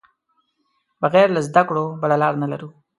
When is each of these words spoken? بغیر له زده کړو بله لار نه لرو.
بغیر 1.01 1.27
له 1.33 1.41
زده 1.47 1.61
کړو 1.69 1.85
بله 2.01 2.15
لار 2.21 2.33
نه 2.41 2.47
لرو. 2.51 2.69